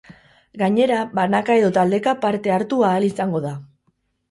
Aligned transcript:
Gainera, 0.61 0.97
banaka 1.19 1.59
edo 1.61 1.69
taldeka 1.77 2.15
parte 2.25 2.55
hartu 2.57 2.83
ahal 2.91 3.09
izango 3.13 3.45
da. 3.49 3.55